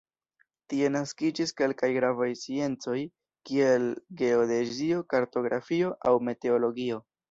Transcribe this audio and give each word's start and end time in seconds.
Tie 0.71 0.87
naskiĝis 0.95 1.53
kelkaj 1.61 1.89
gravaj 1.99 2.31
sciencoj 2.41 2.97
kiel 3.51 3.89
geodezio, 4.25 5.09
kartografio 5.17 5.97
aŭ 6.13 6.21
meteologio. 6.31 7.05